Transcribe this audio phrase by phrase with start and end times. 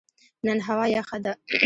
[0.45, 1.33] نن هوا یخه ده